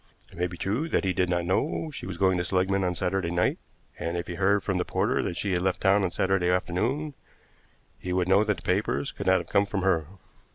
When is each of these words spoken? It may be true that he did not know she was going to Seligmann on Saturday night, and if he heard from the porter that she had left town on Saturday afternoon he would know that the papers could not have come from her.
It 0.31 0.37
may 0.39 0.47
be 0.47 0.57
true 0.57 0.89
that 0.89 1.03
he 1.05 1.13
did 1.13 1.29
not 1.29 1.45
know 1.45 1.91
she 1.93 2.07
was 2.07 2.17
going 2.17 2.39
to 2.39 2.43
Seligmann 2.43 2.83
on 2.83 2.95
Saturday 2.95 3.29
night, 3.29 3.59
and 3.99 4.17
if 4.17 4.25
he 4.25 4.33
heard 4.33 4.63
from 4.63 4.79
the 4.79 4.83
porter 4.83 5.21
that 5.21 5.37
she 5.37 5.51
had 5.51 5.61
left 5.61 5.79
town 5.79 6.03
on 6.03 6.09
Saturday 6.09 6.49
afternoon 6.49 7.13
he 7.99 8.11
would 8.11 8.27
know 8.27 8.43
that 8.43 8.55
the 8.57 8.63
papers 8.63 9.11
could 9.11 9.27
not 9.27 9.37
have 9.37 9.45
come 9.49 9.67
from 9.67 9.83
her. 9.83 10.07